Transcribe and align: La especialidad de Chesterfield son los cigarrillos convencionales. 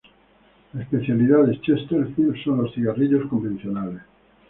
La 0.73 0.81
especialidad 0.81 1.45
de 1.45 1.61
Chesterfield 1.61 2.43
son 2.43 2.63
los 2.63 2.73
cigarrillos 2.73 3.29
convencionales. 3.29 4.01